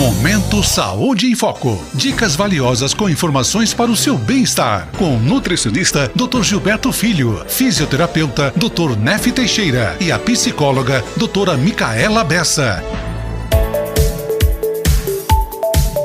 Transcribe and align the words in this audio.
Momento 0.00 0.62
Saúde 0.62 1.26
em 1.26 1.34
Foco. 1.34 1.78
Dicas 1.92 2.34
valiosas 2.34 2.94
com 2.94 3.06
informações 3.06 3.74
para 3.74 3.90
o 3.90 3.94
seu 3.94 4.16
bem-estar. 4.16 4.88
Com 4.96 5.16
o 5.16 5.20
nutricionista 5.20 6.10
Dr. 6.14 6.42
Gilberto 6.42 6.90
Filho, 6.90 7.44
fisioterapeuta 7.46 8.50
Dr. 8.56 8.96
Nef 8.98 9.30
Teixeira 9.30 9.94
e 10.00 10.10
a 10.10 10.18
psicóloga 10.18 11.04
doutora 11.18 11.54
Micaela 11.54 12.24
Bessa. 12.24 12.82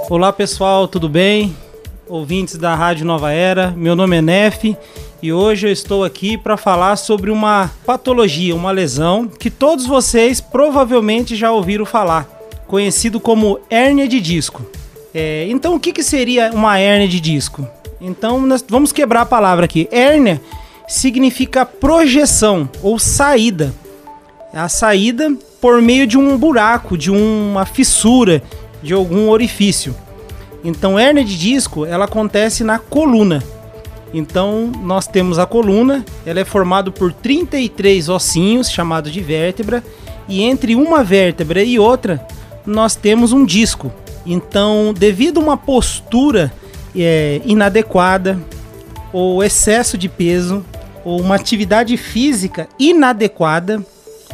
Olá 0.10 0.34
pessoal, 0.34 0.90
tudo 0.90 1.08
bem? 1.08 1.56
Ouvintes 2.06 2.58
da 2.58 2.76
Rádio 2.76 3.06
Nova 3.06 3.32
Era, 3.32 3.72
meu 3.78 3.96
nome 3.96 4.18
é 4.18 4.22
Nef 4.22 4.76
e 5.22 5.32
hoje 5.32 5.68
eu 5.68 5.72
estou 5.72 6.04
aqui 6.04 6.38
para 6.38 6.58
falar 6.58 6.98
sobre 6.98 7.32
uma 7.32 7.72
patologia, 7.86 8.54
uma 8.54 8.72
lesão 8.72 9.26
que 9.26 9.50
todos 9.50 9.86
vocês 9.86 10.42
provavelmente 10.42 11.34
já 11.34 11.50
ouviram 11.50 11.86
falar, 11.86 12.35
conhecido 12.68 13.20
como 13.20 13.60
hérnia 13.70 14.08
de 14.08 14.20
disco. 14.20 14.66
É, 15.14 15.48
então, 15.50 15.76
o 15.76 15.80
que, 15.80 15.94
que 15.94 16.04
seria 16.04 16.52
uma 16.54 16.78
hérnia 16.78 17.08
de 17.08 17.20
disco? 17.20 17.68
Então, 18.02 18.42
nós 18.42 18.64
vamos 18.68 18.92
quebrar 18.92 19.22
a 19.22 19.26
palavra 19.26 19.66
aqui. 19.66 19.88
Hérnia 19.92 20.42
significa 20.88 21.66
projeção 21.66 22.70
ou 22.84 23.00
saída. 23.00 23.74
É 24.54 24.60
a 24.60 24.70
saída 24.70 25.36
por 25.62 25.82
meio 25.82 26.06
de 26.06 26.18
um 26.18 26.38
buraco, 26.38 26.98
de 26.98 27.10
uma 27.10 27.66
fissura, 27.66 28.44
de 28.84 28.94
algum 28.94 29.30
orifício. 29.30 29.96
Então, 30.64 31.00
hérnia 31.00 31.24
de 31.24 31.38
disco, 31.38 31.86
ela 31.86 32.06
acontece 32.06 32.64
na 32.64 32.78
coluna. 32.78 33.44
Então, 34.14 34.72
nós 34.82 35.08
temos 35.08 35.38
a 35.40 35.46
coluna, 35.46 36.06
ela 36.26 36.40
é 36.40 36.46
formada 36.46 36.90
por 36.90 37.12
33 37.12 38.10
ossinhos, 38.10 38.70
chamados 38.72 39.12
de 39.12 39.22
vértebra, 39.22 39.84
e 40.28 40.42
entre 40.42 40.76
uma 40.76 41.04
vértebra 41.04 41.64
e 41.64 41.78
outra, 41.78 42.26
nós 42.66 42.96
temos 42.96 43.32
um 43.32 43.46
disco. 43.46 43.92
Então, 44.26 44.94
devido 44.98 45.40
a 45.40 45.44
uma 45.44 45.58
postura 45.58 46.52
é, 46.96 47.42
inadequada, 47.46 48.40
ou 49.14 49.44
excesso 49.44 49.98
de 49.98 50.10
peso, 50.10 50.66
ou 51.04 51.22
uma 51.22 51.36
atividade 51.36 51.96
física 51.96 52.68
inadequada, 52.80 53.86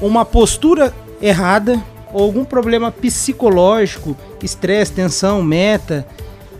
uma 0.01 0.23
postura 0.25 0.93
errada, 1.21 1.81
ou 2.13 2.23
algum 2.23 2.43
problema 2.43 2.91
psicológico, 2.91 4.15
estresse, 4.41 4.93
tensão, 4.93 5.41
meta, 5.43 6.05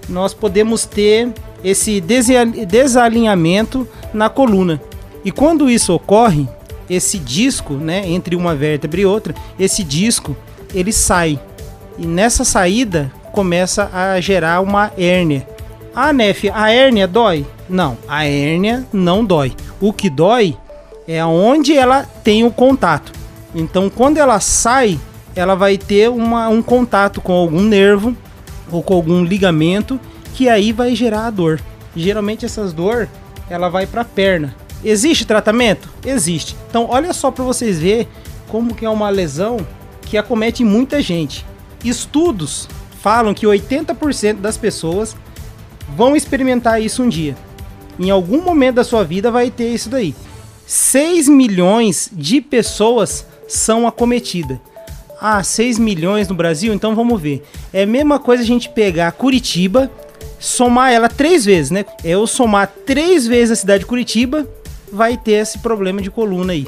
nós 0.08 0.34
podemos 0.34 0.86
ter 0.86 1.30
esse 1.64 2.02
desalinhamento 2.02 3.88
na 4.14 4.30
coluna. 4.30 4.82
E 5.24 5.32
quando 5.32 5.70
isso 5.70 5.94
ocorre, 5.94 6.48
esse 6.90 7.18
disco, 7.18 7.74
né, 7.74 8.08
entre 8.10 8.36
uma 8.36 8.54
vértebra 8.56 9.02
e 9.02 9.06
outra, 9.06 9.34
esse 9.58 9.84
disco, 9.84 10.36
ele 10.74 10.92
sai. 10.92 11.40
E 12.02 12.08
nessa 12.08 12.44
saída 12.44 13.12
começa 13.32 13.88
a 13.94 14.20
gerar 14.20 14.60
uma 14.62 14.92
hérnia. 14.98 15.48
Ah, 15.94 16.12
Nef, 16.12 16.50
a 16.52 16.72
hérnia 16.72 17.08
dói? 17.08 17.46
Não, 17.70 17.96
a 18.08 18.26
hérnia 18.26 18.88
não 18.92 19.24
dói. 19.24 19.54
O 19.80 19.94
que 19.94 20.10
dói 20.10 20.58
é 21.08 21.24
onde 21.24 21.78
ela 21.78 22.02
tem 22.24 22.44
o 22.44 22.50
contato. 22.50 23.12
Então, 23.54 23.88
quando 23.88 24.18
ela 24.18 24.40
sai, 24.40 25.00
ela 25.36 25.54
vai 25.54 25.78
ter 25.78 26.10
uma, 26.10 26.50
um 26.50 26.64
contato 26.64 27.22
com 27.22 27.34
algum 27.34 27.62
nervo 27.62 28.18
ou 28.72 28.82
com 28.82 28.96
algum 28.96 29.24
ligamento 29.24 30.00
que 30.34 30.50
aí 30.50 30.72
vai 30.72 30.96
gerar 30.96 31.28
a 31.28 31.30
dor. 31.30 31.62
Geralmente 31.96 32.48
essas 32.48 32.74
dor, 32.74 33.08
ela 33.48 33.70
vai 33.70 33.86
para 33.86 34.02
a 34.02 34.06
perna. 34.06 34.56
Existe 34.84 35.24
tratamento? 35.24 35.88
Existe. 36.04 36.56
Então, 36.68 36.88
olha 36.90 37.14
só 37.14 37.30
para 37.30 37.44
vocês 37.44 37.78
ver 37.80 38.08
como 38.48 38.74
que 38.74 38.86
é 38.86 38.90
uma 38.90 39.12
lesão 39.12 39.58
que 40.02 40.18
acomete 40.18 40.64
muita 40.64 41.00
gente. 41.00 41.46
Estudos 41.84 42.68
falam 43.02 43.34
que 43.34 43.46
80% 43.46 44.36
das 44.36 44.58
pessoas 44.58 45.16
vão 45.96 46.16
experimentar 46.16 46.82
isso 46.82 47.04
um 47.04 47.10
dia. 47.10 47.36
Em 48.00 48.10
algum 48.10 48.42
momento 48.42 48.76
da 48.76 48.84
sua 48.84 49.04
vida 49.04 49.32
vai 49.32 49.50
ter 49.50 49.70
isso 49.70 49.90
daí. 49.90 50.16
6 50.66 51.28
milhões 51.28 52.10
de 52.12 52.40
pessoas 52.42 53.26
são 53.48 53.88
acometidas. 53.88 54.58
Ah, 55.20 55.44
6 55.44 55.78
milhões 55.78 56.28
no 56.28 56.36
Brasil? 56.36 56.74
Então 56.74 56.96
vamos 56.96 57.22
ver. 57.22 57.44
É 57.72 57.84
a 57.84 57.88
mesma 57.88 58.18
coisa 58.18 58.42
a 58.42 58.46
gente 58.46 58.70
pegar 58.70 59.12
Curitiba 59.12 59.92
somar 60.42 60.92
ela 60.92 61.08
três 61.08 61.46
vezes, 61.46 61.70
né? 61.70 61.86
Eu 62.04 62.26
somar 62.26 62.68
três 62.86 63.28
vezes 63.28 63.52
a 63.52 63.56
cidade 63.56 63.82
de 63.82 63.86
Curitiba, 63.86 64.48
vai 64.92 65.16
ter 65.16 65.34
esse 65.34 65.60
problema 65.60 66.02
de 66.02 66.10
coluna 66.10 66.54
aí. 66.54 66.68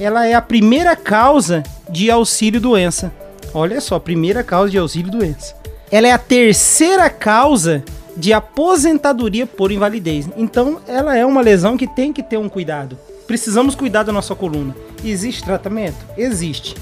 Ela 0.00 0.26
é 0.26 0.34
a 0.34 0.42
primeira 0.42 0.96
causa 0.96 1.62
de 1.88 2.10
auxílio 2.10 2.60
doença. 2.60 3.12
Olha 3.58 3.80
só, 3.80 3.98
primeira 3.98 4.44
causa 4.44 4.70
de 4.70 4.76
auxílio 4.76 5.10
doença. 5.10 5.54
Ela 5.90 6.08
é 6.08 6.12
a 6.12 6.18
terceira 6.18 7.08
causa 7.08 7.82
de 8.14 8.30
aposentadoria 8.30 9.46
por 9.46 9.72
invalidez. 9.72 10.28
Então, 10.36 10.78
ela 10.86 11.16
é 11.16 11.24
uma 11.24 11.40
lesão 11.40 11.74
que 11.74 11.86
tem 11.86 12.12
que 12.12 12.22
ter 12.22 12.36
um 12.36 12.50
cuidado. 12.50 12.98
Precisamos 13.26 13.74
cuidar 13.74 14.02
da 14.02 14.12
nossa 14.12 14.34
coluna. 14.34 14.76
Existe 15.02 15.42
tratamento? 15.42 15.96
Existe. 16.18 16.76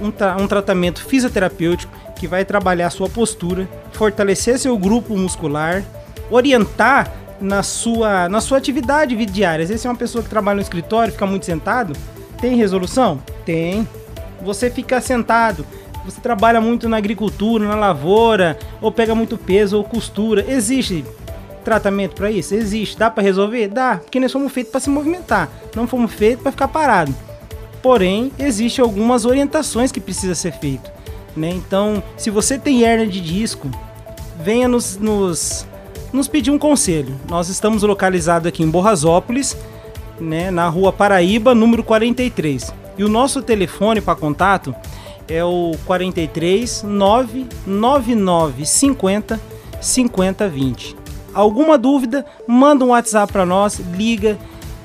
Um, 0.00 0.12
tra 0.12 0.36
um 0.36 0.46
tratamento 0.46 1.04
fisioterapêutico 1.04 1.92
que 2.14 2.28
vai 2.28 2.44
trabalhar 2.44 2.86
a 2.86 2.90
sua 2.90 3.08
postura, 3.08 3.68
fortalecer 3.90 4.56
seu 4.56 4.78
grupo 4.78 5.16
muscular, 5.16 5.82
orientar 6.30 7.12
na 7.40 7.64
sua, 7.64 8.28
na 8.28 8.40
sua 8.40 8.58
atividade 8.58 9.16
diária. 9.26 9.64
Às 9.64 9.68
vezes, 9.68 9.82
você 9.82 9.88
é 9.88 9.90
uma 9.90 9.96
pessoa 9.96 10.22
que 10.22 10.30
trabalha 10.30 10.54
no 10.54 10.62
escritório, 10.62 11.12
fica 11.12 11.26
muito 11.26 11.44
sentado, 11.44 11.92
tem 12.40 12.54
resolução? 12.54 13.20
Tem. 13.44 13.88
Você 14.42 14.70
fica 14.70 15.00
sentado, 15.00 15.66
você 16.04 16.20
trabalha 16.20 16.60
muito 16.60 16.88
na 16.88 16.96
agricultura, 16.96 17.66
na 17.66 17.74
lavoura, 17.74 18.58
ou 18.80 18.90
pega 18.90 19.14
muito 19.14 19.36
peso, 19.36 19.76
ou 19.76 19.84
costura. 19.84 20.44
Existe 20.48 21.04
tratamento 21.64 22.14
para 22.14 22.30
isso? 22.30 22.54
Existe. 22.54 22.98
Dá 22.98 23.10
para 23.10 23.22
resolver? 23.22 23.68
Dá, 23.68 23.96
porque 23.96 24.18
nós 24.18 24.30
somos 24.30 24.52
feitos 24.52 24.70
para 24.70 24.80
se 24.80 24.90
movimentar, 24.90 25.48
não 25.74 25.86
fomos 25.86 26.12
feitos 26.12 26.42
para 26.42 26.52
ficar 26.52 26.68
parado. 26.68 27.14
Porém, 27.82 28.30
existem 28.38 28.82
algumas 28.82 29.24
orientações 29.24 29.90
que 29.90 30.00
precisa 30.00 30.34
ser 30.34 30.52
feito. 30.52 30.90
Né? 31.36 31.50
Então, 31.50 32.02
se 32.16 32.30
você 32.30 32.58
tem 32.58 32.82
hernia 32.82 33.06
de 33.06 33.20
disco, 33.20 33.70
venha 34.42 34.68
nos, 34.68 34.96
nos, 34.96 35.66
nos 36.12 36.28
pedir 36.28 36.50
um 36.50 36.58
conselho. 36.58 37.18
Nós 37.28 37.48
estamos 37.48 37.82
localizados 37.82 38.46
aqui 38.46 38.62
em 38.62 38.68
Borrasópolis, 38.68 39.56
né, 40.20 40.50
na 40.50 40.68
rua 40.68 40.92
Paraíba, 40.92 41.54
número 41.54 41.82
43. 41.82 42.74
E 42.98 43.04
o 43.04 43.08
nosso 43.08 43.40
telefone 43.40 44.00
para 44.02 44.14
contato 44.14 44.74
é 45.30 45.44
o 45.44 45.72
43 45.86 46.82
999 46.82 48.66
50 48.66 49.40
50 49.80 50.48
20. 50.48 50.96
Alguma 51.32 51.78
dúvida, 51.78 52.26
manda 52.46 52.84
um 52.84 52.88
WhatsApp 52.88 53.32
para 53.32 53.46
nós, 53.46 53.78
liga. 53.94 54.36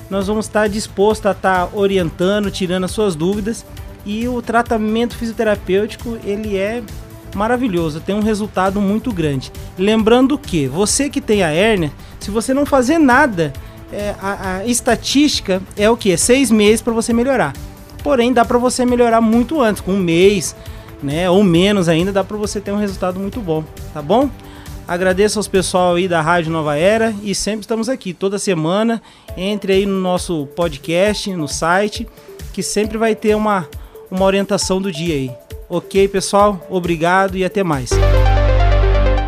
Nós 0.09 0.27
vamos 0.27 0.45
estar 0.45 0.69
dispostos 0.69 1.25
a 1.25 1.31
estar 1.31 1.69
orientando, 1.73 2.51
tirando 2.51 2.83
as 2.83 2.91
suas 2.91 3.15
dúvidas 3.15 3.65
e 4.05 4.27
o 4.27 4.41
tratamento 4.41 5.17
fisioterapêutico 5.17 6.17
ele 6.23 6.55
é 6.55 6.83
maravilhoso, 7.35 7.99
tem 7.99 8.15
um 8.15 8.21
resultado 8.21 8.79
muito 8.79 9.11
grande. 9.11 9.51
Lembrando 9.77 10.37
que 10.37 10.67
você 10.67 11.09
que 11.09 11.19
tem 11.19 11.43
a 11.43 11.49
hérnia, 11.49 11.91
se 12.19 12.31
você 12.31 12.53
não 12.53 12.65
fazer 12.65 12.97
nada, 12.97 13.51
é, 13.91 14.15
a, 14.21 14.57
a, 14.57 14.65
estatística 14.65 15.61
é 15.75 15.89
o 15.89 15.97
que? 15.97 16.15
Seis 16.15 16.49
meses 16.49 16.81
para 16.81 16.93
você 16.93 17.11
melhorar. 17.11 17.53
Porém, 18.05 18.31
dá 18.31 18.45
para 18.45 18.59
você 18.59 18.85
melhorar 18.85 19.19
muito 19.19 19.59
antes, 19.59 19.81
com 19.81 19.93
um 19.93 19.99
mês, 19.99 20.55
né, 21.01 21.27
ou 21.27 21.43
menos 21.43 21.89
ainda, 21.89 22.11
dá 22.11 22.23
para 22.23 22.37
você 22.37 22.61
ter 22.61 22.71
um 22.71 22.77
resultado 22.77 23.19
muito 23.19 23.41
bom, 23.41 23.63
tá 23.91 23.99
bom? 23.99 24.29
Agradeço 24.87 25.39
aos 25.39 25.47
pessoal 25.47 25.95
aí 25.95 26.07
da 26.07 26.21
Rádio 26.21 26.51
Nova 26.51 26.77
Era 26.77 27.15
e 27.23 27.33
sempre 27.33 27.61
estamos 27.61 27.89
aqui 27.89 28.13
toda 28.13 28.37
semana. 28.37 29.01
Entre 29.35 29.73
aí 29.73 29.85
no 29.87 29.99
nosso 29.99 30.45
podcast, 30.55 31.33
no 31.33 31.47
site, 31.47 32.07
que 32.53 32.61
sempre 32.61 32.95
vai 32.95 33.15
ter 33.15 33.35
uma 33.35 33.67
uma 34.11 34.23
orientação 34.23 34.79
do 34.79 34.91
dia 34.91 35.15
aí. 35.15 35.31
Ok, 35.67 36.07
pessoal? 36.07 36.63
Obrigado 36.69 37.35
e 37.35 37.43
até 37.43 37.63
mais. 37.63 37.89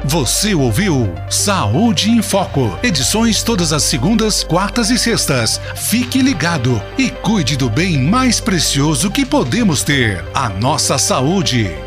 Você 0.08 0.56
ouviu 0.56 1.14
Saúde 1.30 2.10
em 2.10 2.22
Foco. 2.22 2.80
Edições 2.82 3.44
todas 3.44 3.74
as 3.74 3.84
segundas, 3.84 4.42
quartas 4.42 4.90
e 4.90 4.98
sextas. 4.98 5.60
Fique 5.76 6.22
ligado 6.22 6.82
e 6.98 7.10
cuide 7.10 7.58
do 7.58 7.70
bem 7.70 8.02
mais 8.02 8.40
precioso 8.40 9.12
que 9.12 9.26
podemos 9.26 9.84
ter: 9.84 10.24
a 10.34 10.48
nossa 10.48 10.98
saúde. 10.98 11.87